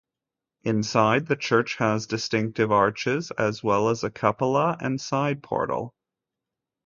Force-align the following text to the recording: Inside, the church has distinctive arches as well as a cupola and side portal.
Inside, 0.63 1.27
the 1.27 1.35
church 1.35 1.75
has 1.75 2.07
distinctive 2.07 2.71
arches 2.71 3.29
as 3.37 3.63
well 3.63 3.87
as 3.87 4.03
a 4.03 4.09
cupola 4.09 4.75
and 4.81 4.99
side 4.99 5.43
portal. 5.43 5.93